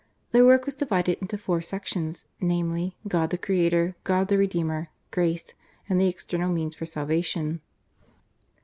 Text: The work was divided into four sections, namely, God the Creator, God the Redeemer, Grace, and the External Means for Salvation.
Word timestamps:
The 0.31 0.43
work 0.43 0.65
was 0.65 0.73
divided 0.73 1.19
into 1.21 1.37
four 1.37 1.61
sections, 1.61 2.27
namely, 2.39 2.97
God 3.07 3.29
the 3.29 3.37
Creator, 3.37 3.95
God 4.03 4.29
the 4.29 4.37
Redeemer, 4.39 4.89
Grace, 5.11 5.53
and 5.87 6.01
the 6.01 6.07
External 6.07 6.51
Means 6.51 6.75
for 6.75 6.87
Salvation. 6.87 7.61